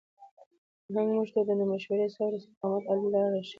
فرهنګ 0.85 1.09
موږ 1.17 1.29
ته 1.35 1.41
د 1.47 1.51
مشورې، 1.71 2.07
صبر 2.15 2.31
او 2.31 2.37
استقامت 2.39 2.83
عالي 2.89 3.07
لارې 3.13 3.29
راښيي. 3.33 3.49